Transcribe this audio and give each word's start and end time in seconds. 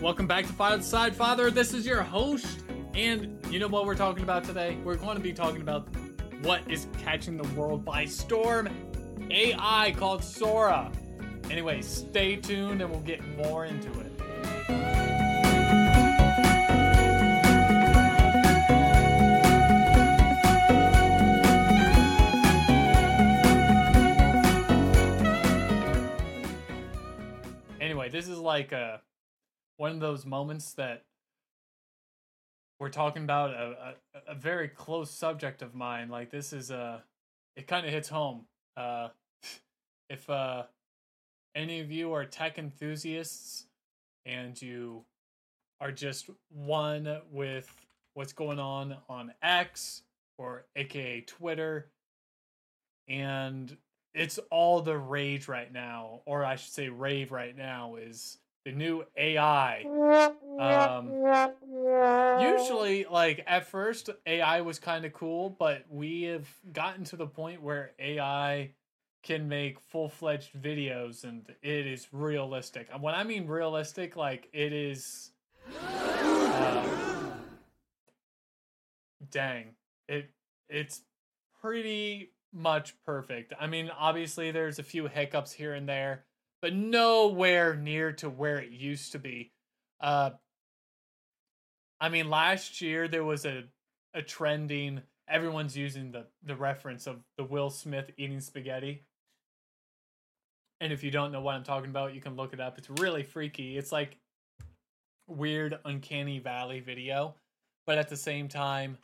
Welcome 0.00 0.28
back 0.28 0.46
to 0.46 0.52
Father 0.52 0.80
Side 0.80 1.16
Father. 1.16 1.50
This 1.50 1.74
is 1.74 1.84
your 1.84 2.02
host, 2.02 2.62
and 2.94 3.44
you 3.50 3.58
know 3.58 3.66
what 3.66 3.84
we're 3.84 3.96
talking 3.96 4.22
about 4.22 4.44
today? 4.44 4.78
We're 4.84 4.94
going 4.94 5.16
to 5.16 5.22
be 5.22 5.32
talking 5.32 5.60
about 5.60 5.88
what 6.42 6.62
is 6.70 6.86
catching 7.02 7.36
the 7.36 7.48
world 7.58 7.84
by 7.84 8.04
storm 8.04 8.68
AI 9.28 9.92
called 9.98 10.22
Sora. 10.22 10.92
Anyway, 11.50 11.82
stay 11.82 12.36
tuned 12.36 12.80
and 12.80 12.88
we'll 12.88 13.00
get 13.00 13.26
more 13.38 13.64
into 13.64 13.88
it. 13.98 14.12
Anyway, 27.80 28.08
this 28.10 28.28
is 28.28 28.38
like 28.38 28.70
a 28.70 29.00
one 29.78 29.92
of 29.92 30.00
those 30.00 30.26
moments 30.26 30.74
that 30.74 31.04
we're 32.78 32.90
talking 32.90 33.24
about 33.24 33.50
a, 33.50 33.94
a, 34.14 34.32
a 34.32 34.34
very 34.34 34.68
close 34.68 35.10
subject 35.10 35.62
of 35.62 35.74
mine. 35.74 36.08
Like 36.10 36.30
this 36.30 36.52
is 36.52 36.70
a, 36.70 37.02
it 37.56 37.66
kind 37.66 37.86
of 37.86 37.92
hits 37.92 38.08
home. 38.08 38.42
Uh, 38.76 39.08
if 40.10 40.28
uh, 40.28 40.64
any 41.54 41.80
of 41.80 41.90
you 41.90 42.12
are 42.12 42.24
tech 42.24 42.58
enthusiasts 42.58 43.66
and 44.26 44.60
you 44.60 45.04
are 45.80 45.92
just 45.92 46.28
one 46.50 47.20
with 47.30 47.72
what's 48.14 48.32
going 48.32 48.58
on 48.58 48.96
on 49.08 49.32
X 49.42 50.02
or 50.38 50.64
AKA 50.76 51.22
Twitter, 51.22 51.90
and 53.08 53.76
it's 54.12 54.38
all 54.50 54.82
the 54.82 54.98
rage 54.98 55.46
right 55.46 55.72
now, 55.72 56.20
or 56.26 56.44
I 56.44 56.56
should 56.56 56.72
say, 56.72 56.88
rave 56.88 57.30
right 57.30 57.56
now 57.56 57.94
is 57.96 58.38
the 58.68 58.74
new 58.74 59.04
AI. 59.16 59.84
Um, 60.58 61.12
usually, 62.42 63.06
like 63.10 63.42
at 63.46 63.66
first, 63.66 64.10
AI 64.26 64.60
was 64.60 64.78
kind 64.78 65.04
of 65.06 65.12
cool, 65.14 65.56
but 65.58 65.84
we 65.88 66.24
have 66.24 66.46
gotten 66.72 67.04
to 67.04 67.16
the 67.16 67.26
point 67.26 67.62
where 67.62 67.92
AI 67.98 68.72
can 69.22 69.48
make 69.48 69.80
full 69.80 70.08
fledged 70.08 70.52
videos 70.52 71.24
and 71.24 71.46
it 71.62 71.86
is 71.86 72.08
realistic. 72.12 72.88
And 72.92 73.02
when 73.02 73.14
I 73.14 73.24
mean 73.24 73.46
realistic, 73.46 74.16
like 74.16 74.48
it 74.52 74.72
is. 74.72 75.30
Uh, 75.82 76.86
dang, 79.30 79.76
it 80.08 80.30
it's 80.68 81.02
pretty 81.62 82.32
much 82.52 82.94
perfect. 83.06 83.54
I 83.58 83.66
mean, 83.66 83.90
obviously, 83.98 84.50
there's 84.50 84.78
a 84.78 84.82
few 84.82 85.06
hiccups 85.06 85.52
here 85.52 85.72
and 85.72 85.88
there 85.88 86.24
but 86.60 86.74
nowhere 86.74 87.74
near 87.74 88.12
to 88.12 88.28
where 88.28 88.58
it 88.58 88.70
used 88.70 89.12
to 89.12 89.18
be. 89.18 89.52
Uh, 90.00 90.30
I 92.00 92.08
mean, 92.08 92.30
last 92.30 92.80
year 92.80 93.08
there 93.08 93.24
was 93.24 93.44
a 93.44 93.64
a 94.14 94.22
trending. 94.22 95.02
Everyone's 95.28 95.76
using 95.76 96.12
the 96.12 96.26
the 96.44 96.56
reference 96.56 97.06
of 97.06 97.20
the 97.36 97.44
Will 97.44 97.70
Smith 97.70 98.10
eating 98.16 98.40
spaghetti. 98.40 99.04
And 100.80 100.92
if 100.92 101.02
you 101.02 101.10
don't 101.10 101.32
know 101.32 101.40
what 101.40 101.56
I'm 101.56 101.64
talking 101.64 101.90
about, 101.90 102.14
you 102.14 102.20
can 102.20 102.36
look 102.36 102.52
it 102.52 102.60
up. 102.60 102.78
It's 102.78 102.88
really 102.88 103.24
freaky. 103.24 103.76
It's 103.76 103.90
like 103.90 104.16
weird, 105.26 105.78
uncanny 105.84 106.38
valley 106.38 106.80
video, 106.80 107.34
but 107.84 107.98
at 107.98 108.08
the 108.08 108.16
same 108.16 108.48
time, 108.48 108.96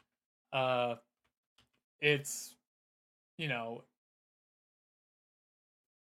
uh, 0.53 0.95
it's 2.01 2.55
you 3.37 3.49
know, 3.49 3.83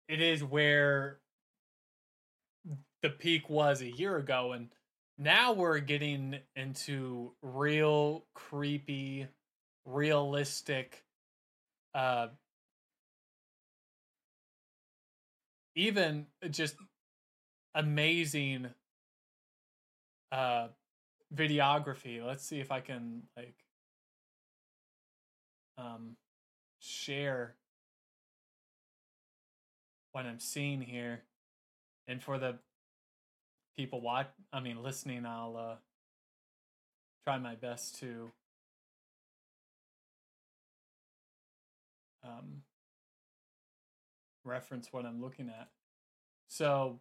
it 0.08 0.22
is 0.22 0.44
where 0.44 1.18
the 3.02 3.10
peak 3.10 3.50
was 3.50 3.82
a 3.82 3.92
year 3.92 4.18
ago 4.18 4.54
and 4.54 4.70
now 5.18 5.54
we're 5.54 5.80
getting 5.80 6.38
into 6.56 7.32
real 7.42 8.26
creepy 8.34 9.28
realistic 9.86 11.04
uh 11.96 12.28
even 15.76 16.26
just 16.50 16.76
amazing 17.76 18.68
uh 20.32 20.68
videography. 21.34 22.26
Let's 22.26 22.44
see 22.44 22.60
if 22.60 22.72
i 22.72 22.80
can 22.80 23.24
like 23.36 23.56
um 25.78 26.16
share 26.80 27.56
what 30.12 30.26
i'm 30.26 30.40
seeing 30.40 30.82
here. 30.82 31.24
And 32.08 32.24
for 32.24 32.38
the 32.40 32.58
people 33.77 34.02
watch 34.02 34.27
i 34.52 34.60
mean 34.60 34.82
listening 34.83 35.26
i'll 35.26 35.55
uh 35.55 35.76
try 37.23 37.38
my 37.38 37.55
best 37.55 37.99
to 37.99 38.32
um 42.23 42.64
reference 44.48 44.87
what 44.92 45.05
i'm 45.05 45.21
looking 45.21 45.49
at. 45.49 45.67
So 46.48 46.99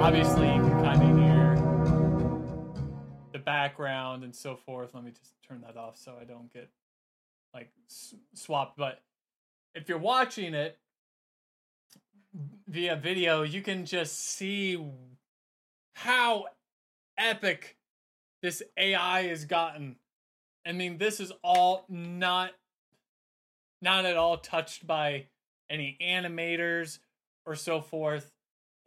obviously 0.00 0.59
background 3.60 4.24
and 4.24 4.34
so 4.34 4.56
forth. 4.56 4.94
Let 4.94 5.04
me 5.04 5.10
just 5.10 5.34
turn 5.46 5.60
that 5.66 5.76
off 5.76 5.98
so 5.98 6.14
I 6.20 6.24
don't 6.24 6.52
get 6.52 6.70
like 7.52 7.70
s- 7.88 8.14
swapped. 8.34 8.76
But 8.76 9.02
if 9.74 9.88
you're 9.88 9.98
watching 9.98 10.54
it 10.54 10.78
via 12.66 12.96
video, 12.96 13.42
you 13.42 13.60
can 13.60 13.84
just 13.84 14.18
see 14.18 14.82
how 15.94 16.46
epic 17.18 17.76
this 18.42 18.62
AI 18.78 19.24
has 19.24 19.44
gotten. 19.44 19.96
I 20.66 20.72
mean, 20.72 20.96
this 20.96 21.20
is 21.20 21.32
all 21.44 21.84
not 21.88 22.52
not 23.82 24.06
at 24.06 24.16
all 24.16 24.38
touched 24.38 24.86
by 24.86 25.26
any 25.68 25.98
animators 26.02 26.98
or 27.46 27.54
so 27.56 27.80
forth 27.80 28.30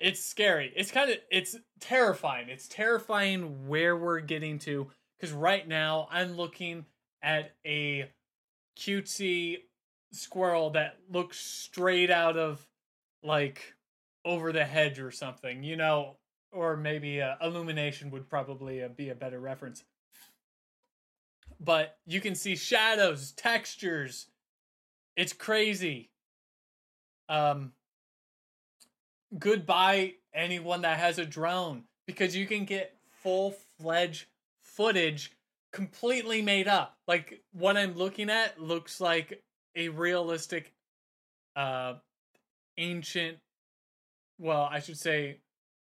it's 0.04 0.24
scary. 0.24 0.74
It's 0.76 0.92
kind 0.92 1.10
of 1.10 1.18
it's 1.32 1.56
terrifying. 1.80 2.50
It's 2.50 2.68
terrifying 2.68 3.70
where 3.70 3.96
we're 3.96 4.20
getting 4.20 4.60
to 4.60 4.92
cuz 5.22 5.32
right 5.32 5.66
now 5.66 6.10
I'm 6.12 6.34
looking 6.34 6.86
at 7.22 7.56
a 7.66 8.12
cutesy 8.78 9.60
squirrel 10.12 10.72
that 10.72 11.00
looks 11.10 11.40
straight 11.40 12.12
out 12.12 12.36
of 12.36 12.68
like 13.24 13.76
over 14.26 14.52
the 14.52 14.66
hedge 14.66 15.00
or 15.00 15.10
something, 15.10 15.64
you 15.64 15.78
know, 15.78 16.18
or 16.52 16.76
maybe 16.76 17.22
uh, 17.22 17.36
illumination 17.42 18.12
would 18.12 18.30
probably 18.30 18.84
uh, 18.84 18.90
be 18.90 19.08
a 19.08 19.16
better 19.16 19.40
reference. 19.40 19.86
But 21.62 21.98
you 22.06 22.20
can 22.20 22.36
see 22.36 22.58
shadows, 22.58 23.32
textures. 23.32 24.28
It's 25.16 25.32
crazy. 25.32 26.12
Um 27.30 27.72
goodbye 29.40 30.14
anyone 30.34 30.82
that 30.82 31.00
has 31.00 31.20
a 31.20 31.26
drone 31.26 31.84
because 32.06 32.36
you 32.36 32.46
can 32.46 32.66
get 32.66 32.96
full 33.22 33.56
fledged 33.80 34.26
footage 34.62 35.32
completely 35.72 36.42
made 36.42 36.68
up. 36.68 36.98
Like 37.08 37.42
what 37.52 37.78
I'm 37.78 37.96
looking 37.96 38.30
at 38.30 38.60
looks 38.60 39.02
like 39.02 39.42
a 39.76 39.90
realistic 39.90 40.74
uh 41.56 41.96
ancient 42.78 43.38
well, 44.40 44.68
I 44.70 44.80
should 44.80 44.98
say 44.98 45.40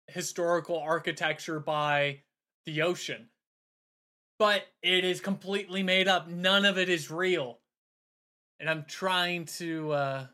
historical 0.06 0.78
architecture 0.78 1.58
by 1.58 2.20
the 2.66 2.82
ocean. 2.82 3.28
But 4.38 4.64
it 4.82 5.04
is 5.04 5.20
completely 5.20 5.82
made 5.82 6.08
up. 6.08 6.28
None 6.28 6.64
of 6.64 6.76
it 6.76 6.88
is 6.88 7.10
real. 7.10 7.60
And 8.60 8.68
I'm 8.68 8.84
trying 8.86 9.46
to 9.46 9.92
uh 9.92 10.26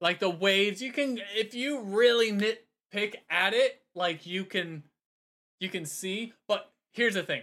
like 0.00 0.18
the 0.18 0.30
waves 0.30 0.82
you 0.82 0.92
can 0.92 1.20
if 1.34 1.54
you 1.54 1.80
really 1.80 2.32
nitpick 2.32 3.16
at 3.30 3.54
it 3.54 3.82
like 3.94 4.26
you 4.26 4.44
can 4.44 4.82
you 5.60 5.68
can 5.68 5.84
see. 5.84 6.32
But 6.46 6.70
here's 6.92 7.14
the 7.14 7.22
thing. 7.22 7.42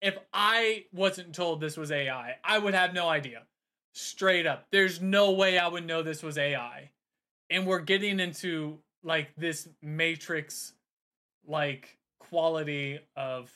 If 0.00 0.16
i 0.32 0.84
wasn't 0.92 1.34
told 1.34 1.60
this 1.60 1.76
was 1.76 1.90
ai 1.90 2.36
i 2.44 2.58
would 2.58 2.74
have 2.74 2.94
no 2.94 3.08
idea. 3.08 3.42
Straight 3.94 4.46
up. 4.46 4.66
There's 4.70 5.00
no 5.00 5.32
way 5.32 5.58
i 5.58 5.68
would 5.68 5.86
know 5.86 6.02
this 6.02 6.22
was 6.22 6.38
ai 6.38 6.90
and 7.50 7.66
we're 7.66 7.80
getting 7.80 8.20
into 8.20 8.78
like 9.02 9.34
this 9.36 9.68
matrix 9.82 10.72
like 11.46 11.96
quality 12.18 12.98
of 13.16 13.50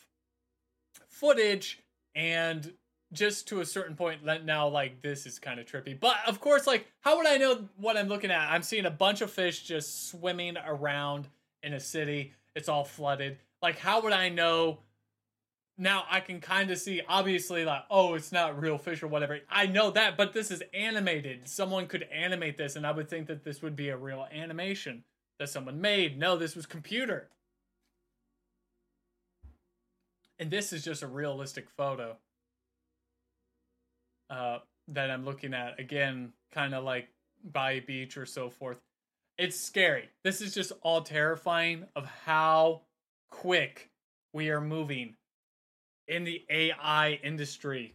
footage 1.08 1.81
and 2.14 2.73
just 3.12 3.48
to 3.48 3.60
a 3.60 3.66
certain 3.66 3.96
point 3.96 4.24
now 4.44 4.68
like 4.68 5.02
this 5.02 5.26
is 5.26 5.38
kind 5.38 5.58
of 5.58 5.66
trippy 5.66 5.98
but 5.98 6.16
of 6.26 6.40
course 6.40 6.66
like 6.66 6.86
how 7.00 7.16
would 7.16 7.26
i 7.26 7.36
know 7.36 7.68
what 7.76 7.96
i'm 7.96 8.08
looking 8.08 8.30
at 8.30 8.50
i'm 8.50 8.62
seeing 8.62 8.86
a 8.86 8.90
bunch 8.90 9.20
of 9.20 9.30
fish 9.30 9.64
just 9.64 10.08
swimming 10.08 10.56
around 10.64 11.26
in 11.62 11.72
a 11.72 11.80
city 11.80 12.32
it's 12.54 12.68
all 12.68 12.84
flooded 12.84 13.36
like 13.62 13.78
how 13.78 14.00
would 14.00 14.12
i 14.12 14.28
know 14.28 14.78
now 15.80 16.04
I 16.10 16.20
can 16.20 16.40
kind 16.40 16.70
of 16.70 16.76
see, 16.76 17.00
obviously, 17.08 17.64
like, 17.64 17.84
oh, 17.90 18.12
it's 18.12 18.32
not 18.32 18.60
real 18.60 18.76
fish 18.76 19.02
or 19.02 19.06
whatever. 19.06 19.40
I 19.48 19.64
know 19.66 19.90
that, 19.92 20.18
but 20.18 20.34
this 20.34 20.50
is 20.50 20.62
animated. 20.74 21.48
Someone 21.48 21.86
could 21.86 22.02
animate 22.12 22.58
this, 22.58 22.76
and 22.76 22.86
I 22.86 22.92
would 22.92 23.08
think 23.08 23.28
that 23.28 23.44
this 23.44 23.62
would 23.62 23.76
be 23.76 23.88
a 23.88 23.96
real 23.96 24.26
animation 24.30 25.04
that 25.38 25.48
someone 25.48 25.80
made. 25.80 26.18
No, 26.18 26.36
this 26.36 26.54
was 26.54 26.66
computer. 26.66 27.30
And 30.38 30.50
this 30.50 30.70
is 30.70 30.84
just 30.84 31.02
a 31.02 31.06
realistic 31.06 31.70
photo 31.70 32.18
uh, 34.30 34.58
that 34.88 35.10
I'm 35.10 35.24
looking 35.24 35.54
at. 35.54 35.78
Again, 35.78 36.32
kind 36.52 36.74
of 36.74 36.84
like 36.84 37.08
by 37.52 37.80
beach 37.80 38.16
or 38.16 38.26
so 38.26 38.48
forth. 38.48 38.78
It's 39.38 39.58
scary. 39.58 40.10
This 40.22 40.40
is 40.40 40.54
just 40.54 40.72
all 40.82 41.02
terrifying 41.02 41.86
of 41.96 42.06
how 42.06 42.82
quick 43.30 43.90
we 44.32 44.50
are 44.50 44.60
moving 44.60 45.14
in 46.06 46.24
the 46.24 46.44
AI 46.50 47.18
industry. 47.22 47.94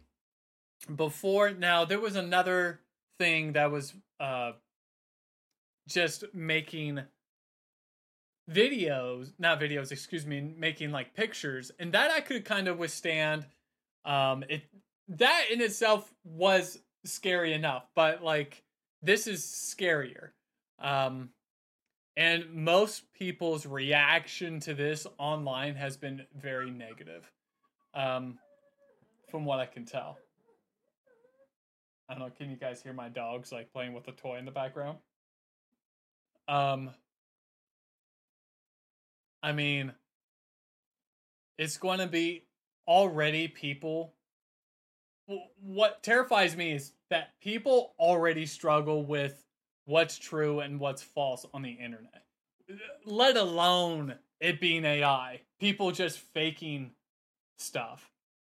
Before 0.94 1.50
now, 1.50 1.84
there 1.84 2.00
was 2.00 2.16
another 2.16 2.80
thing 3.18 3.52
that 3.52 3.70
was 3.70 3.94
uh, 4.20 4.52
just 5.88 6.24
making 6.34 7.00
videos, 8.50 9.32
not 9.38 9.60
videos, 9.60 9.92
excuse 9.92 10.26
me, 10.26 10.40
making 10.40 10.90
like 10.90 11.14
pictures, 11.14 11.70
and 11.78 11.92
that 11.92 12.10
I 12.10 12.20
could 12.20 12.44
kind 12.44 12.68
of 12.68 12.78
withstand. 12.78 13.46
Um, 14.04 14.44
it 14.48 14.62
that 15.08 15.44
in 15.52 15.60
itself 15.60 16.12
was 16.24 16.78
scary 17.04 17.52
enough, 17.52 17.86
but 17.94 18.22
like 18.22 18.62
this 19.02 19.26
is 19.26 19.42
scarier. 19.44 20.30
Um, 20.78 21.30
and 22.16 22.52
most 22.52 23.12
people's 23.12 23.66
reaction 23.66 24.60
to 24.60 24.74
this 24.74 25.06
online 25.18 25.74
has 25.74 25.96
been 25.96 26.26
very 26.34 26.70
negative, 26.70 27.30
um, 27.94 28.38
from 29.30 29.44
what 29.44 29.60
I 29.60 29.66
can 29.66 29.84
tell. 29.84 30.18
I 32.08 32.14
don't 32.14 32.22
know. 32.22 32.30
Can 32.30 32.50
you 32.50 32.56
guys 32.56 32.82
hear 32.82 32.92
my 32.92 33.08
dogs 33.08 33.52
like 33.52 33.72
playing 33.72 33.92
with 33.92 34.08
a 34.08 34.12
toy 34.12 34.38
in 34.38 34.44
the 34.44 34.50
background? 34.50 34.98
Um, 36.48 36.90
I 39.42 39.52
mean, 39.52 39.92
it's 41.58 41.76
going 41.76 41.98
to 41.98 42.06
be 42.06 42.44
already 42.86 43.48
people. 43.48 44.14
What 45.60 46.02
terrifies 46.02 46.56
me 46.56 46.72
is 46.72 46.92
that 47.10 47.30
people 47.40 47.94
already 47.98 48.46
struggle 48.46 49.04
with 49.04 49.44
what's 49.86 50.18
true 50.18 50.60
and 50.60 50.78
what's 50.78 51.02
false 51.02 51.46
on 51.52 51.62
the 51.62 51.70
internet, 51.70 52.24
let 53.04 53.36
alone 53.36 54.14
it 54.40 54.60
being 54.60 54.84
AI. 54.84 55.40
People 55.58 55.90
just 55.92 56.18
faking 56.18 56.92
stuff. 57.58 58.10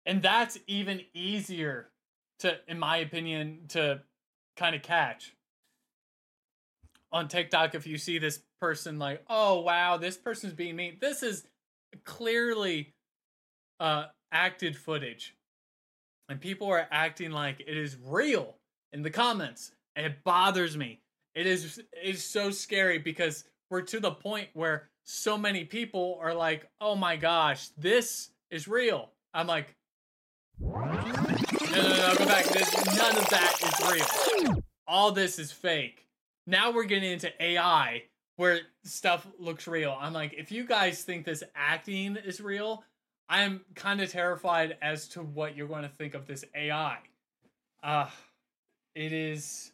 And 0.06 0.22
that's 0.22 0.58
even 0.68 1.02
easier 1.14 1.90
to, 2.40 2.58
in 2.68 2.80
my 2.80 2.98
opinion, 2.98 3.62
to 3.70 4.02
kind 4.58 4.76
of 4.76 4.82
catch. 4.82 5.36
On 7.12 7.28
TikTok, 7.28 7.74
if 7.74 7.88
you 7.88 7.98
see 7.98 8.20
this 8.20 8.42
person 8.62 9.00
like, 9.00 9.24
oh 9.30 9.62
wow, 9.62 9.98
this 9.98 10.18
person's 10.18 10.54
being 10.54 10.76
mean, 10.76 10.98
this 11.00 11.24
is 11.24 11.46
clearly 12.04 12.94
uh 13.80 14.06
acted 14.32 14.76
footage. 14.78 15.36
And 16.30 16.40
people 16.40 16.68
are 16.68 16.88
acting 16.92 17.32
like 17.32 17.60
it 17.60 17.76
is 17.76 17.98
real 18.02 18.56
in 18.94 19.02
the 19.02 19.10
comments. 19.10 19.72
And 19.96 20.06
it 20.06 20.24
bothers 20.24 20.78
me 20.78 21.02
it 21.36 21.46
is 21.46 21.82
is 22.04 22.24
so 22.24 22.52
scary 22.52 22.98
because 22.98 23.46
we're 23.70 23.82
to 23.84 24.00
the 24.00 24.12
point 24.12 24.50
where 24.54 24.90
so 25.06 25.38
many 25.38 25.64
people 25.64 26.18
are 26.22 26.34
like, 26.34 26.68
"Oh 26.82 26.96
my 26.96 27.16
gosh, 27.16 27.70
this 27.78 28.32
is 28.52 28.68
real." 28.68 29.12
I'm 29.34 29.48
like, 29.48 29.76
"No, 30.60 30.70
no, 30.82 31.82
no, 31.82 32.16
go 32.18 32.26
back. 32.26 32.46
This, 32.46 32.76
none 32.98 33.16
of 33.16 33.30
that 33.30 33.56
is 33.64 34.44
real. 34.44 34.64
All 34.88 35.12
this 35.12 35.40
is 35.40 35.52
fake." 35.52 36.08
Now 36.48 36.72
we're 36.72 36.86
getting 36.86 37.12
into 37.12 37.32
AI 37.42 38.04
where 38.38 38.62
stuff 38.84 39.28
looks 39.38 39.68
real. 39.68 39.96
I'm 40.00 40.14
like, 40.14 40.34
if 40.34 40.52
you 40.52 40.66
guys 40.66 41.04
think 41.04 41.26
this 41.26 41.44
acting 41.56 42.16
is 42.16 42.42
real, 42.42 42.84
I'm 43.30 43.62
kind 43.76 44.02
of 44.02 44.10
terrified 44.10 44.78
as 44.82 45.08
to 45.10 45.22
what 45.22 45.56
you're 45.56 45.68
going 45.68 45.84
to 45.84 45.90
think 45.90 46.16
of 46.16 46.26
this 46.26 46.44
AI. 46.56 46.98
Uh 47.84 48.10
it 48.96 49.14
is 49.14 49.72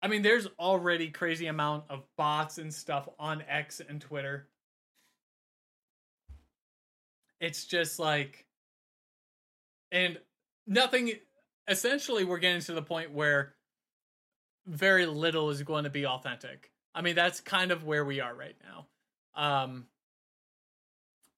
I 0.00 0.08
mean, 0.08 0.22
there's 0.22 0.46
already 0.58 1.08
crazy 1.10 1.46
amount 1.46 1.84
of 1.90 2.04
bots 2.16 2.58
and 2.58 2.72
stuff 2.72 3.08
on 3.18 3.42
X 3.48 3.80
and 3.86 4.00
Twitter. 4.00 4.46
It's 7.40 7.64
just 7.64 7.98
like, 7.98 8.46
and 9.90 10.18
nothing. 10.66 11.12
Essentially, 11.66 12.24
we're 12.24 12.38
getting 12.38 12.60
to 12.62 12.72
the 12.72 12.82
point 12.82 13.12
where 13.12 13.54
very 14.66 15.06
little 15.06 15.50
is 15.50 15.62
going 15.62 15.84
to 15.84 15.90
be 15.90 16.06
authentic. 16.06 16.70
I 16.94 17.02
mean, 17.02 17.14
that's 17.14 17.40
kind 17.40 17.70
of 17.70 17.84
where 17.84 18.04
we 18.04 18.20
are 18.20 18.34
right 18.34 18.56
now. 18.64 18.86
Um, 19.34 19.86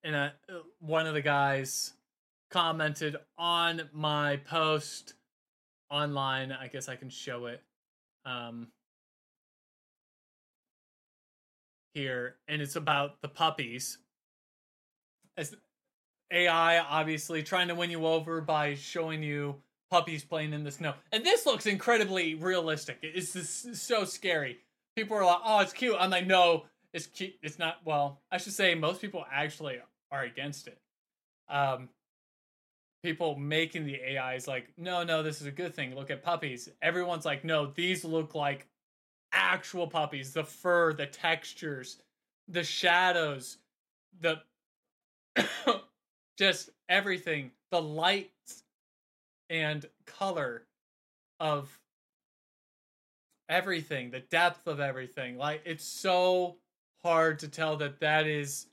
and 0.04 0.14
a, 0.14 0.32
one 0.80 1.06
of 1.06 1.14
the 1.14 1.22
guys 1.22 1.92
commented 2.50 3.16
on 3.38 3.88
my 3.92 4.36
post 4.36 5.14
online. 5.90 6.52
I 6.52 6.68
guess 6.68 6.88
I 6.88 6.96
can 6.96 7.08
show 7.08 7.46
it 7.46 7.62
um, 8.24 8.68
here, 11.94 12.36
and 12.48 12.60
it's 12.60 12.76
about 12.76 13.20
the 13.22 13.28
puppies. 13.28 13.98
As 15.36 15.54
AI 16.32 16.78
obviously 16.78 17.42
trying 17.42 17.68
to 17.68 17.74
win 17.74 17.90
you 17.90 18.06
over 18.06 18.40
by 18.40 18.74
showing 18.74 19.22
you 19.22 19.56
puppies 19.90 20.24
playing 20.24 20.52
in 20.52 20.64
the 20.64 20.70
snow, 20.70 20.94
and 21.12 21.24
this 21.24 21.46
looks 21.46 21.66
incredibly 21.66 22.34
realistic. 22.34 22.98
It's 23.02 23.32
just 23.32 23.76
so 23.76 24.04
scary. 24.04 24.58
People 24.96 25.16
are 25.16 25.24
like, 25.24 25.40
"Oh, 25.44 25.60
it's 25.60 25.72
cute." 25.72 25.96
I'm 25.98 26.10
like, 26.10 26.26
"No, 26.26 26.66
it's 26.92 27.06
cute. 27.06 27.34
It's 27.42 27.58
not." 27.58 27.78
Well, 27.84 28.20
I 28.30 28.38
should 28.38 28.52
say 28.52 28.74
most 28.74 29.00
people 29.00 29.24
actually 29.30 29.78
are 30.10 30.22
against 30.22 30.68
it. 30.68 30.78
Um, 31.48 31.88
people 33.02 33.36
making 33.36 33.86
the 33.86 33.98
AIs 34.18 34.46
like, 34.46 34.68
no, 34.76 35.02
no, 35.02 35.22
this 35.22 35.40
is 35.40 35.46
a 35.46 35.52
good 35.52 35.74
thing. 35.74 35.94
Look 35.94 36.10
at 36.10 36.22
puppies. 36.22 36.68
Everyone's 36.82 37.24
like, 37.24 37.44
no, 37.44 37.66
these 37.66 38.04
look 38.04 38.34
like 38.34 38.66
actual 39.32 39.86
puppies. 39.86 40.32
The 40.32 40.44
fur, 40.44 40.92
the 40.92 41.06
textures, 41.06 41.98
the 42.48 42.64
shadows, 42.64 43.58
the 44.20 44.40
just 46.38 46.70
everything, 46.88 47.50
the 47.70 47.80
lights 47.80 48.64
and 49.48 49.86
color 50.06 50.64
of 51.38 51.78
everything, 53.48 54.10
the 54.10 54.20
depth 54.20 54.66
of 54.66 54.80
everything. 54.80 55.36
Like 55.36 55.62
it's 55.64 55.84
so 55.84 56.56
hard 57.02 57.38
to 57.40 57.48
tell 57.48 57.76
that 57.78 58.00
that 58.00 58.26
is 58.26 58.66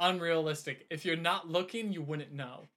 unrealistic. 0.00 0.86
If 0.90 1.04
you're 1.04 1.16
not 1.16 1.48
looking, 1.48 1.92
you 1.92 2.02
wouldn't 2.02 2.32
know 2.32 2.68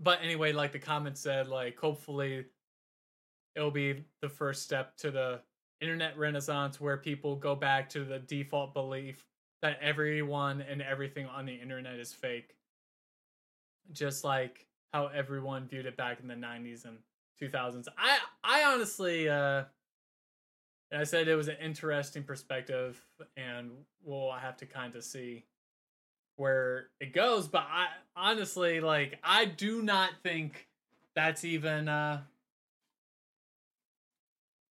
but 0.00 0.20
anyway, 0.22 0.52
like 0.52 0.72
the 0.72 0.78
comment 0.78 1.18
said, 1.18 1.48
like 1.48 1.78
hopefully 1.78 2.46
it'll 3.54 3.70
be 3.70 4.04
the 4.22 4.28
first 4.28 4.62
step 4.62 4.96
to 4.98 5.10
the 5.10 5.40
internet 5.80 6.16
renaissance 6.16 6.80
where 6.80 6.96
people 6.96 7.36
go 7.36 7.54
back 7.54 7.88
to 7.90 8.04
the 8.04 8.18
default 8.20 8.74
belief 8.74 9.26
that 9.62 9.78
everyone 9.80 10.60
and 10.60 10.82
everything 10.82 11.26
on 11.26 11.46
the 11.46 11.54
internet 11.54 11.98
is 11.98 12.12
fake. 12.12 12.56
Just 13.92 14.22
like 14.22 14.66
how 14.92 15.08
everyone 15.08 15.66
viewed 15.66 15.86
it 15.86 15.96
back 15.96 16.20
in 16.20 16.28
the 16.28 16.34
90s 16.34 16.84
and 16.84 16.98
2000s. 17.40 17.86
I 17.96 18.18
I 18.44 18.64
honestly 18.72 19.28
uh 19.28 19.64
I 20.92 21.04
said 21.04 21.28
it 21.28 21.36
was 21.36 21.48
an 21.48 21.56
interesting 21.62 22.22
perspective 22.22 23.04
and 23.36 23.70
we'll 24.02 24.32
have 24.32 24.56
to 24.58 24.66
kind 24.66 24.94
of 24.94 25.04
see 25.04 25.44
where 26.36 26.88
it 27.00 27.12
goes. 27.12 27.46
But 27.48 27.66
I 27.70 27.88
honestly 28.16 28.80
like 28.80 29.18
I 29.22 29.44
do 29.44 29.82
not 29.82 30.10
think 30.22 30.66
that's 31.14 31.44
even 31.44 31.88
uh 31.88 32.22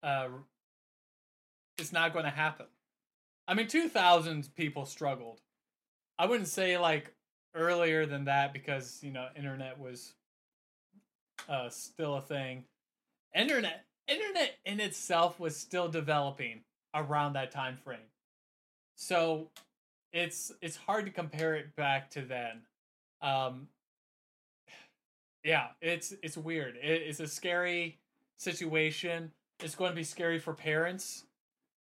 uh 0.04 0.28
it's 1.78 1.92
not 1.92 2.14
going 2.14 2.24
to 2.24 2.32
happen. 2.32 2.68
I 3.48 3.54
mean, 3.54 3.68
2000s 3.68 4.54
people 4.56 4.86
struggled. 4.86 5.42
I 6.18 6.26
wouldn't 6.26 6.48
say 6.48 6.78
like 6.78 7.14
earlier 7.54 8.06
than 8.06 8.26
that 8.26 8.54
because 8.54 9.00
you 9.04 9.12
know 9.12 9.28
internet 9.36 9.78
was 9.80 10.14
uh 11.50 11.70
still 11.70 12.16
a 12.16 12.22
thing. 12.22 12.64
Internet 13.36 13.84
internet 14.08 14.58
in 14.66 14.80
itself 14.80 15.40
was 15.40 15.56
still 15.56 15.88
developing 15.88 16.62
around 16.94 17.34
that 17.34 17.52
time 17.52 17.78
frame. 17.78 18.00
So 18.96 19.50
it's 20.14 20.52
it's 20.62 20.78
hard 20.78 21.06
to 21.06 21.12
compare 21.12 21.56
it 21.56 21.76
back 21.76 22.10
to 22.12 22.22
then. 22.22 22.62
Um, 23.22 23.68
yeah, 25.44 25.68
it's 25.82 26.14
it's 26.24 26.38
weird. 26.38 26.78
It, 26.78 27.04
it's 27.04 27.20
a 27.20 27.28
scary 27.28 28.00
situation. 28.38 29.32
It's 29.60 29.76
going 29.76 29.92
to 29.92 29.96
be 29.96 30.04
scary 30.04 30.40
for 30.40 30.54
parents. 30.54 31.26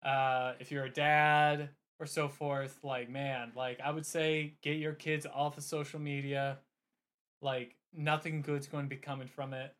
Uh, 0.05 0.53
if 0.61 0.71
you're 0.71 0.85
a 0.85 0.91
dad 0.91 1.71
or 2.01 2.07
so 2.07 2.29
forth, 2.29 2.79
like 2.83 3.09
man, 3.09 3.53
like 3.57 3.81
I 3.81 3.91
would 3.91 4.07
say 4.07 4.55
get 4.63 4.77
your 4.79 4.93
kids 4.93 5.27
off 5.33 5.57
of 5.57 5.65
social 5.65 6.01
media. 6.01 6.59
Like 7.41 7.77
nothing 7.97 8.43
good's 8.43 8.67
going 8.67 8.85
to 8.85 8.91
be 8.91 9.01
coming 9.01 9.29
from 9.29 9.55
it. 9.55 9.75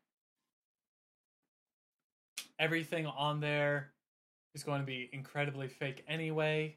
Everything 2.59 3.05
on 3.05 3.39
there 3.39 3.91
is 4.53 4.63
going 4.63 4.81
to 4.81 4.85
be 4.85 5.09
incredibly 5.13 5.67
fake 5.67 6.03
anyway. 6.07 6.75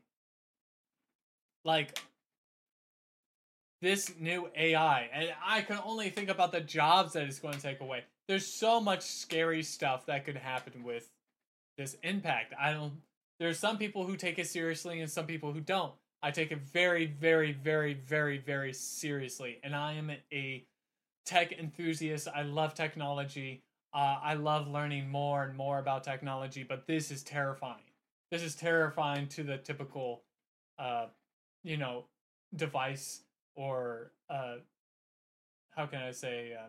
Like 1.64 1.98
this 3.80 4.12
new 4.18 4.48
AI, 4.56 5.10
and 5.12 5.34
I 5.44 5.62
can 5.62 5.78
only 5.84 6.08
think 6.10 6.28
about 6.28 6.52
the 6.52 6.60
jobs 6.60 7.14
that 7.14 7.24
it's 7.24 7.40
going 7.40 7.54
to 7.54 7.60
take 7.60 7.80
away. 7.80 8.04
There's 8.28 8.46
so 8.46 8.80
much 8.80 9.02
scary 9.02 9.62
stuff 9.62 10.06
that 10.06 10.24
could 10.24 10.36
happen 10.36 10.84
with 10.84 11.10
this 11.76 11.96
impact. 12.02 12.54
I 12.58 12.72
don't. 12.72 12.92
There's 13.40 13.58
some 13.58 13.78
people 13.78 14.06
who 14.06 14.16
take 14.16 14.38
it 14.38 14.46
seriously 14.46 15.00
and 15.00 15.10
some 15.10 15.26
people 15.26 15.52
who 15.52 15.60
don't. 15.60 15.92
I 16.22 16.30
take 16.30 16.52
it 16.52 16.60
very, 16.60 17.06
very, 17.06 17.52
very, 17.52 17.94
very, 17.94 18.38
very 18.38 18.72
seriously, 18.72 19.58
and 19.64 19.74
I 19.74 19.94
am 19.94 20.12
a 20.32 20.64
tech 21.26 21.52
enthusiast. 21.52 22.28
I 22.32 22.42
love 22.42 22.74
technology. 22.74 23.62
Uh, 23.94 24.16
I 24.22 24.34
love 24.34 24.68
learning 24.68 25.10
more 25.10 25.42
and 25.44 25.56
more 25.56 25.78
about 25.78 26.04
technology, 26.04 26.62
but 26.62 26.86
this 26.86 27.10
is 27.10 27.22
terrifying. 27.22 27.84
This 28.30 28.42
is 28.42 28.54
terrifying 28.54 29.28
to 29.28 29.42
the 29.42 29.58
typical, 29.58 30.22
uh, 30.78 31.06
you 31.62 31.76
know, 31.76 32.04
device 32.56 33.20
or 33.54 34.12
uh, 34.30 34.56
how 35.76 35.86
can 35.86 36.00
I 36.00 36.12
say, 36.12 36.54
uh, 36.58 36.68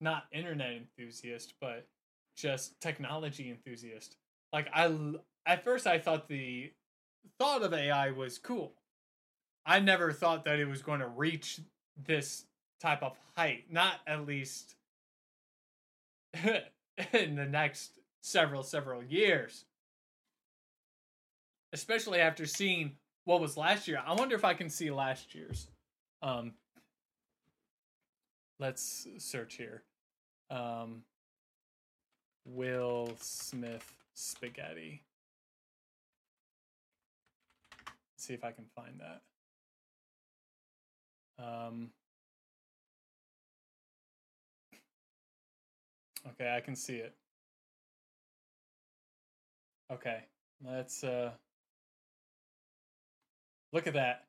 not 0.00 0.24
internet 0.30 0.72
enthusiast, 0.72 1.54
but 1.60 1.86
just 2.36 2.80
technology 2.80 3.50
enthusiast. 3.50 4.16
Like 4.52 4.68
I, 4.72 4.94
at 5.46 5.64
first 5.64 5.86
I 5.86 5.98
thought 5.98 6.28
the 6.28 6.72
thought 7.38 7.62
of 7.62 7.72
AI 7.72 8.10
was 8.10 8.38
cool. 8.38 8.74
I 9.64 9.80
never 9.80 10.12
thought 10.12 10.44
that 10.44 10.58
it 10.58 10.66
was 10.66 10.82
going 10.82 11.00
to 11.00 11.08
reach 11.08 11.60
this 12.06 12.44
type 12.80 13.02
of 13.02 13.18
height, 13.36 13.64
not 13.70 14.00
at 14.06 14.26
least 14.26 14.74
in 16.34 17.36
the 17.36 17.46
next 17.46 17.98
several 18.22 18.62
several 18.62 19.02
years. 19.02 19.64
Especially 21.72 22.20
after 22.20 22.46
seeing 22.46 22.92
what 23.24 23.40
was 23.40 23.56
last 23.56 23.86
year. 23.88 24.02
I 24.04 24.14
wonder 24.14 24.34
if 24.34 24.44
I 24.44 24.54
can 24.54 24.70
see 24.70 24.90
last 24.90 25.34
year's. 25.34 25.68
Um, 26.22 26.54
let's 28.58 29.06
search 29.18 29.56
here. 29.56 29.82
Um, 30.50 31.02
Will 32.46 33.12
Smith 33.20 33.94
spaghetti. 34.14 35.02
See 38.16 38.34
if 38.34 38.42
I 38.44 38.52
can 38.52 38.64
find 38.74 39.00
that. 39.00 39.20
Um, 41.38 41.90
okay, 46.30 46.54
I 46.56 46.60
can 46.60 46.76
see 46.76 46.96
it. 46.96 47.14
Okay, 49.92 50.18
let's 50.64 51.02
uh, 51.02 51.30
look 53.72 53.86
at 53.86 53.94
that. 53.94 54.24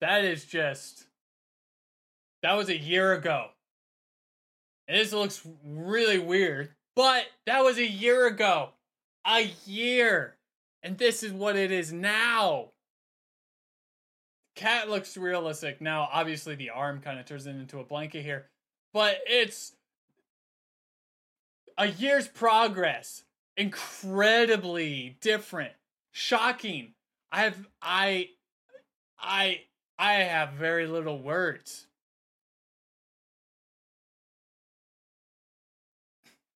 That 0.00 0.24
is 0.24 0.44
just. 0.44 1.06
That 2.42 2.54
was 2.54 2.70
a 2.70 2.76
year 2.76 3.12
ago. 3.12 3.48
And 4.88 4.98
this 4.98 5.12
looks 5.12 5.46
really 5.64 6.18
weird, 6.18 6.70
but 6.96 7.26
that 7.46 7.62
was 7.62 7.78
a 7.78 7.86
year 7.86 8.26
ago. 8.26 8.70
A 9.26 9.50
year. 9.66 10.36
And 10.82 10.96
this 10.96 11.22
is 11.22 11.32
what 11.32 11.56
it 11.56 11.70
is 11.70 11.92
now. 11.92 12.70
Cat 14.56 14.90
looks 14.90 15.16
realistic. 15.16 15.80
Now, 15.80 16.08
obviously, 16.12 16.54
the 16.54 16.70
arm 16.70 17.00
kind 17.00 17.18
of 17.18 17.26
turns 17.26 17.46
it 17.46 17.50
into 17.50 17.80
a 17.80 17.84
blanket 17.84 18.22
here, 18.22 18.48
but 18.92 19.18
it's 19.26 19.72
a 21.78 21.86
year's 21.86 22.28
progress. 22.28 23.24
Incredibly 23.56 25.16
different. 25.20 25.72
Shocking. 26.12 26.94
I 27.32 27.42
have, 27.42 27.66
I, 27.80 28.30
I, 29.18 29.62
I 29.98 30.14
have 30.14 30.52
very 30.52 30.86
little 30.86 31.22
words. 31.22 31.86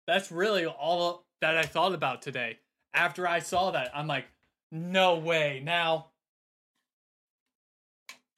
That's 0.07 0.31
really 0.31 0.65
all 0.65 1.25
that 1.41 1.57
I 1.57 1.63
thought 1.63 1.93
about 1.93 2.21
today. 2.21 2.59
After 2.93 3.27
I 3.27 3.39
saw 3.39 3.71
that, 3.71 3.91
I'm 3.93 4.07
like, 4.07 4.25
no 4.71 5.17
way. 5.17 5.61
Now, 5.63 6.07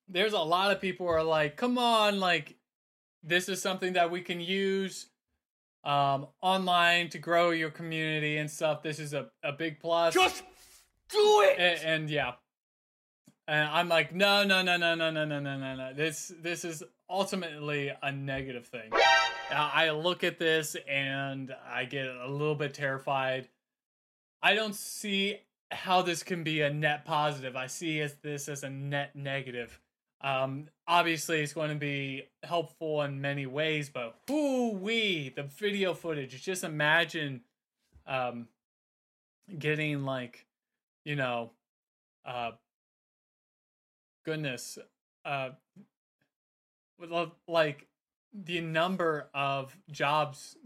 there's 0.07 0.33
a 0.33 0.39
lot 0.39 0.71
of 0.71 0.81
people 0.81 1.07
are 1.07 1.23
like, 1.23 1.57
come 1.57 1.77
on, 1.77 2.19
like, 2.19 2.55
this 3.23 3.49
is 3.49 3.61
something 3.61 3.93
that 3.93 4.11
we 4.11 4.21
can 4.21 4.39
use 4.39 5.07
um, 5.83 6.27
online 6.41 7.09
to 7.09 7.17
grow 7.17 7.51
your 7.51 7.71
community 7.71 8.37
and 8.37 8.49
stuff. 8.49 8.83
This 8.83 8.99
is 8.99 9.13
a, 9.13 9.29
a 9.43 9.51
big 9.51 9.79
plus. 9.79 10.13
Just 10.13 10.43
do 11.09 11.41
it! 11.45 11.55
And, 11.59 11.79
and 11.83 12.09
yeah, 12.09 12.33
and 13.47 13.69
I'm 13.69 13.89
like, 13.89 14.13
no, 14.13 14.43
no, 14.43 14.61
no, 14.61 14.77
no, 14.77 14.95
no, 14.95 15.11
no, 15.11 15.25
no, 15.25 15.39
no, 15.39 15.39
no, 15.39 15.75
no. 15.75 15.93
This 15.93 16.31
this 16.41 16.65
is 16.65 16.83
ultimately 17.09 17.91
a 18.01 18.11
negative 18.11 18.65
thing. 18.65 18.91
I 19.51 19.91
look 19.91 20.23
at 20.23 20.39
this 20.39 20.75
and 20.89 21.55
I 21.71 21.85
get 21.85 22.07
a 22.07 22.27
little 22.27 22.55
bit 22.55 22.73
terrified. 22.73 23.47
I 24.41 24.55
don't 24.55 24.75
see 24.75 25.41
how 25.69 26.01
this 26.01 26.23
can 26.23 26.43
be 26.43 26.61
a 26.61 26.71
net 26.71 27.05
positive. 27.05 27.55
I 27.55 27.67
see 27.67 28.01
as 28.01 28.15
this 28.23 28.49
as 28.49 28.63
a 28.63 28.69
net 28.69 29.15
negative. 29.15 29.79
Um, 30.25 30.69
obviously, 30.87 31.41
it's 31.41 31.53
going 31.53 31.69
to 31.69 31.75
be 31.75 32.23
helpful 32.41 33.03
in 33.03 33.21
many 33.21 33.45
ways, 33.45 33.91
but 33.93 34.15
whoo 34.27 34.71
wee, 34.71 35.29
the 35.29 35.43
video 35.43 35.93
footage. 35.93 36.41
Just 36.43 36.63
imagine 36.63 37.41
um, 38.07 38.47
getting 39.59 40.03
like, 40.03 40.47
you 41.03 41.15
know, 41.15 41.51
uh, 42.25 42.51
goodness, 44.25 44.79
uh, 45.25 45.49
like 47.47 47.85
the 48.33 48.61
number 48.61 49.29
of 49.35 49.77
jobs 49.91 50.57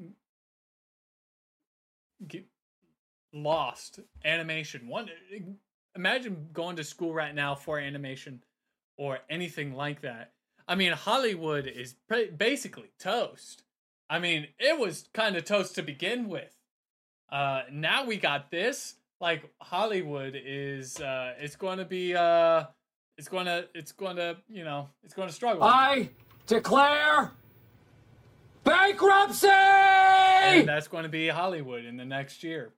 lost 3.33 3.99
animation 4.25 4.87
one 4.87 5.07
imagine 5.95 6.49
going 6.51 6.75
to 6.75 6.83
school 6.83 7.13
right 7.13 7.33
now 7.33 7.55
for 7.55 7.79
animation 7.79 8.41
or 8.99 9.19
anything 9.29 9.73
like 9.73 10.01
that. 10.01 10.33
I 10.67 10.75
mean 10.75 10.91
hollywood 10.91 11.65
is 11.65 11.95
basically 12.37 12.91
toast. 12.99 13.63
I 14.09 14.19
mean 14.19 14.47
it 14.59 14.77
was 14.77 15.07
kind 15.13 15.35
of 15.37 15.45
toast 15.45 15.73
to 15.75 15.81
begin 15.81 16.27
with. 16.27 16.53
Uh 17.31 17.61
now 17.71 18.05
we 18.05 18.17
got 18.17 18.51
this. 18.51 18.95
Like 19.21 19.49
hollywood 19.61 20.35
is 20.35 20.99
uh 20.99 21.33
it's 21.39 21.55
going 21.55 21.79
to 21.79 21.85
be 21.85 22.13
uh 22.13 22.65
it's 23.17 23.29
going 23.29 23.45
to 23.45 23.67
it's 23.73 23.93
going 23.93 24.17
to 24.17 24.37
you 24.49 24.65
know 24.65 24.89
it's 25.03 25.13
going 25.13 25.29
to 25.29 25.33
struggle. 25.33 25.63
I 25.63 26.09
declare 26.45 27.31
bankruptcy! 28.65 29.47
And 29.47 30.67
that's 30.67 30.89
going 30.89 31.03
to 31.03 31.09
be 31.09 31.29
hollywood 31.29 31.85
in 31.85 31.95
the 31.95 32.05
next 32.05 32.43
year. 32.43 32.73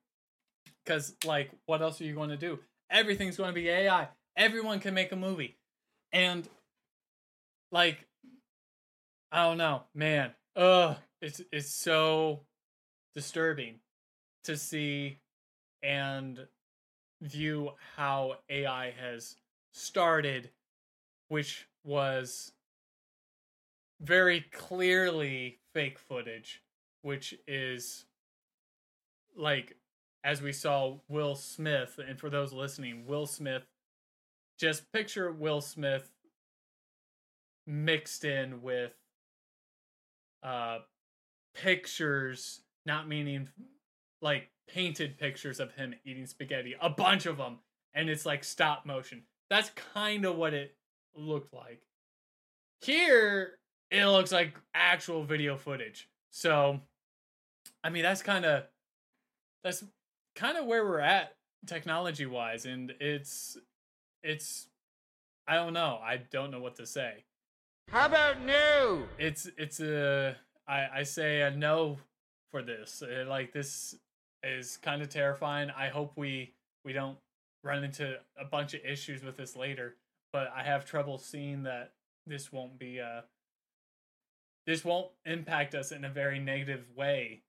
Because 0.86 1.16
like 1.26 1.50
what 1.66 1.82
else 1.82 2.00
are 2.00 2.06
you 2.06 2.14
going 2.14 2.30
to 2.30 2.38
do? 2.38 2.60
Everything's 2.92 3.38
going 3.38 3.50
to 3.50 3.56
be 3.56 3.70
ai 3.70 4.10
everyone 4.36 4.80
can 4.80 4.94
make 4.94 5.12
a 5.12 5.16
movie 5.16 5.58
and 6.14 6.48
like 7.72 8.06
i 9.32 9.44
don't 9.44 9.58
know 9.58 9.84
man 9.94 10.32
ugh 10.56 10.98
it's 11.22 11.42
it's 11.52 11.74
so 11.74 12.42
disturbing 13.14 13.76
to 14.44 14.58
see 14.58 15.18
and 15.84 16.48
view 17.22 17.72
how 17.96 18.36
ai 18.50 18.92
has 19.00 19.36
started, 19.72 20.50
which 21.30 21.68
was 21.84 22.52
very 24.02 24.42
clearly 24.52 25.60
fake 25.74 26.00
footage, 26.00 26.62
which 27.02 27.36
is 27.48 28.06
like 29.36 29.78
as 30.24 30.42
we 30.42 30.52
saw 30.52 30.98
Will 31.10 31.36
Smith, 31.36 32.00
and 32.06 32.20
for 32.20 32.30
those 32.30 32.54
listening, 32.54 33.08
Will 33.08 33.26
Smith, 33.26 33.64
just 34.62 34.92
picture 34.94 35.32
Will 35.32 35.60
Smith 35.60 36.08
mixed 37.66 38.24
in 38.24 38.62
with 38.62 38.94
uh 40.44 40.80
pictures, 41.56 42.62
not 42.86 43.08
meaning 43.08 43.50
like 44.22 44.50
painted 44.68 45.18
pictures 45.18 45.60
of 45.60 45.74
him 45.74 45.96
eating 46.06 46.28
spaghetti, 46.28 46.76
a 46.80 46.90
bunch 46.90 47.26
of 47.26 47.38
them, 47.38 47.58
and 47.94 48.08
it's 48.08 48.26
like 48.26 48.44
stop 48.44 48.86
motion. 48.86 49.24
That's 49.50 49.72
kind 49.94 50.26
of 50.26 50.38
what 50.38 50.54
it 50.54 50.76
looked 51.16 51.54
like. 51.54 51.82
Here, 52.82 53.58
it 53.90 54.06
looks 54.06 54.32
like 54.32 54.54
actual 54.74 55.24
video 55.24 55.58
footage. 55.58 56.08
So, 56.30 56.80
I 57.84 57.90
mean, 57.90 58.04
that's 58.04 58.22
kind 58.22 58.46
of 58.46 58.64
that's 59.64 59.84
kind 60.36 60.58
of 60.58 60.66
where 60.66 60.86
we're 60.86 61.00
at 61.00 61.36
technology 61.66 62.28
wise, 62.28 62.66
and 62.66 62.94
it's 63.00 63.58
it's 64.24 64.68
I 65.48 65.56
don't 65.56 65.74
know. 65.74 66.00
I 66.04 66.18
don't 66.18 66.52
know 66.52 66.60
what 66.60 66.76
to 66.78 66.86
say. 66.86 67.26
How 67.90 68.06
about 68.06 68.42
no? 68.42 69.04
It's 69.18 69.50
it's 69.58 69.80
a 69.80 70.36
I 70.68 70.88
I 70.96 71.04
say 71.04 71.42
a 71.42 71.52
no 71.52 71.98
for 72.52 72.62
this. 72.62 73.02
Uh, 73.02 73.26
like 73.28 73.54
this 73.54 73.96
is 74.44 74.78
kind 74.78 75.02
of 75.02 75.10
terrifying. 75.10 75.70
I 75.76 75.88
hope 75.88 76.14
we 76.16 76.54
we 76.86 76.94
don't 76.94 77.18
run 77.64 77.84
into 77.84 78.18
a 78.40 78.46
bunch 78.46 78.74
of 78.74 78.82
issues 78.86 79.24
with 79.24 79.38
this 79.38 79.56
later, 79.56 79.96
but 80.34 80.52
I 80.56 80.64
have 80.64 80.86
trouble 80.86 81.18
seeing 81.18 81.64
that 81.64 81.92
this 82.28 82.52
won't 82.52 82.78
be 82.80 83.00
uh 83.00 83.22
this 84.68 84.86
won't 84.86 85.08
impact 85.26 85.74
us 85.74 85.92
in 85.92 86.06
a 86.06 86.10
very 86.10 86.40
negative 86.40 86.86
way. 86.96 87.42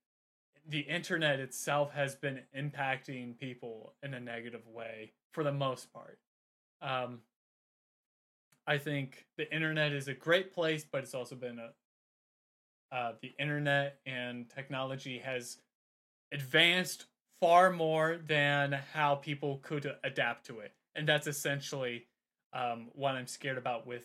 The 0.66 0.80
internet 0.80 1.40
itself 1.40 1.92
has 1.92 2.14
been 2.14 2.40
impacting 2.56 3.38
people 3.38 3.94
in 4.02 4.14
a 4.14 4.20
negative 4.20 4.66
way 4.66 5.12
for 5.32 5.44
the 5.44 5.52
most 5.52 5.92
part. 5.92 6.18
Um, 6.82 7.20
I 8.66 8.78
think 8.78 9.26
the 9.36 9.52
internet 9.52 9.92
is 9.92 10.08
a 10.08 10.14
great 10.14 10.52
place, 10.52 10.84
but 10.90 11.02
it's 11.02 11.14
also 11.14 11.34
been 11.34 11.58
a 11.58 11.70
uh, 12.94 13.12
the 13.22 13.32
internet 13.38 13.98
and 14.04 14.50
technology 14.50 15.18
has 15.18 15.56
advanced 16.30 17.06
far 17.40 17.70
more 17.70 18.18
than 18.26 18.78
how 18.92 19.14
people 19.14 19.60
could 19.62 19.90
adapt 20.04 20.46
to 20.46 20.60
it, 20.60 20.72
and 20.94 21.08
that's 21.08 21.26
essentially 21.26 22.06
um, 22.52 22.88
what 22.92 23.14
I'm 23.14 23.26
scared 23.26 23.56
about 23.56 23.86
with 23.86 24.04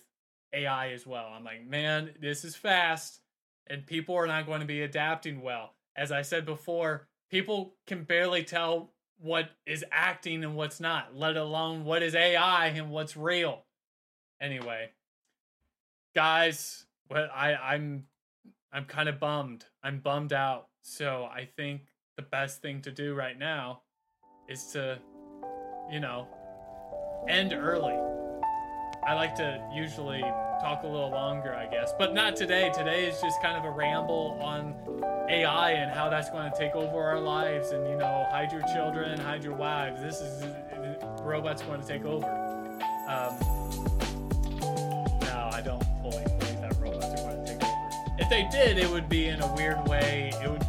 AI 0.53 0.91
as 0.93 1.05
well. 1.05 1.27
I'm 1.35 1.43
like, 1.43 1.67
man, 1.67 2.11
this 2.21 2.45
is 2.45 2.55
fast, 2.55 3.19
and 3.67 3.85
people 3.85 4.15
are 4.15 4.27
not 4.27 4.45
going 4.45 4.61
to 4.61 4.65
be 4.65 4.81
adapting 4.81 5.41
well. 5.41 5.73
As 5.95 6.11
I 6.11 6.21
said 6.21 6.45
before, 6.45 7.07
people 7.29 7.75
can 7.87 8.03
barely 8.03 8.43
tell 8.43 8.91
what 9.19 9.49
is 9.65 9.83
acting 9.91 10.43
and 10.43 10.55
what's 10.55 10.79
not, 10.79 11.15
let 11.15 11.37
alone 11.37 11.85
what 11.85 12.03
is 12.03 12.15
AI 12.15 12.67
and 12.67 12.91
what's 12.91 13.17
real. 13.17 13.63
Anyway, 14.39 14.91
guys, 16.13 16.85
what 17.07 17.29
I 17.33 17.55
I'm 17.55 18.05
I'm 18.71 18.85
kind 18.85 19.09
of 19.09 19.19
bummed. 19.19 19.65
I'm 19.83 19.99
bummed 19.99 20.33
out. 20.33 20.67
So 20.81 21.27
I 21.31 21.49
think 21.55 21.81
the 22.15 22.21
best 22.21 22.61
thing 22.61 22.81
to 22.81 22.91
do 22.91 23.13
right 23.13 23.37
now 23.37 23.81
is 24.47 24.65
to, 24.73 24.99
you 25.91 25.99
know, 25.99 26.27
end 27.27 27.53
early. 27.53 28.16
I 29.07 29.13
like 29.13 29.35
to 29.35 29.61
usually 29.73 30.19
talk 30.59 30.83
a 30.83 30.87
little 30.87 31.09
longer, 31.09 31.55
I 31.55 31.65
guess, 31.67 31.93
but 31.97 32.13
not 32.13 32.35
today. 32.35 32.69
Today 32.75 33.05
is 33.07 33.21
just 33.21 33.41
kind 33.41 33.55
of 33.55 33.63
a 33.63 33.71
ramble 33.71 34.37
on 34.41 34.75
AI 35.29 35.71
and 35.71 35.89
how 35.89 36.09
that's 36.09 36.29
going 36.29 36.51
to 36.51 36.57
take 36.57 36.75
over 36.75 36.99
our 36.99 37.21
lives. 37.21 37.71
And, 37.71 37.87
you 37.87 37.95
know, 37.95 38.27
hide 38.29 38.51
your 38.51 38.63
children, 38.73 39.17
hide 39.17 39.45
your 39.45 39.55
wives. 39.55 40.01
This 40.01 40.19
is 40.19 40.43
robots 41.21 41.61
going 41.61 41.79
to 41.79 41.87
take 41.87 42.03
over. 42.03 42.25
Um, 43.07 43.39
no, 45.21 45.51
I 45.53 45.61
don't 45.63 45.85
fully 46.01 46.25
believe 46.25 46.59
that 46.59 46.75
robots 46.77 47.05
are 47.05 47.31
going 47.31 47.45
to 47.45 47.53
take 47.53 47.63
over. 47.63 47.89
If 48.19 48.29
they 48.29 48.45
did, 48.51 48.77
it 48.77 48.89
would 48.89 49.07
be 49.07 49.29
in 49.29 49.41
a 49.41 49.55
weird 49.55 49.87
way. 49.87 50.33
It 50.43 50.51
would 50.51 50.66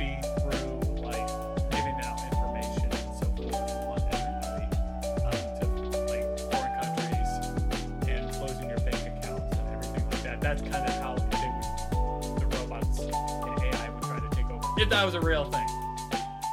if 14.80 14.88
that 14.90 15.04
was 15.04 15.14
a 15.14 15.20
real 15.20 15.44
thing. 15.50 15.66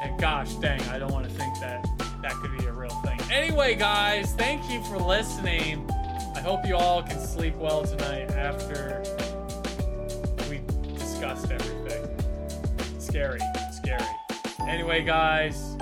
And 0.02 0.20
gosh 0.20 0.54
dang, 0.56 0.82
I 0.90 0.98
don't 0.98 1.12
want 1.12 1.28
to 1.28 1.32
think 1.32 1.60
that 1.60 1.86
that 2.22 2.34
could 2.34 2.58
be 2.58 2.66
a 2.66 2.72
real 2.72 2.90
thing. 3.02 3.20
Anyway, 3.32 3.76
guys, 3.76 4.34
thank 4.34 4.70
you 4.70 4.84
for 4.84 4.98
listening. 4.98 5.90
I 6.36 6.40
hope 6.40 6.66
you 6.66 6.76
all 6.76 7.04
can 7.04 7.20
sleep 7.20 7.56
well 7.56 7.84
tonight 7.84 8.32
after 8.32 9.04
we 10.50 10.62
discussed 10.94 11.52
everything. 11.52 12.08
Scary, 13.00 13.40
scary. 13.72 14.06
Anyway, 14.68 15.04
guys, 15.04 15.76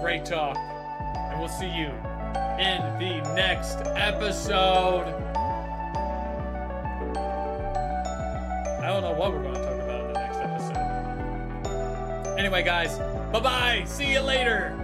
great 0.00 0.24
talk. 0.24 0.56
And 0.56 1.38
we'll 1.38 1.48
see 1.48 1.66
you 1.66 1.88
in 2.58 2.80
the 2.98 3.32
next 3.34 3.78
episode. 3.96 5.29
Anyway, 12.40 12.62
guys, 12.62 12.96
bye 13.30 13.38
bye. 13.38 13.84
See 13.84 14.12
you 14.12 14.20
later. 14.22 14.74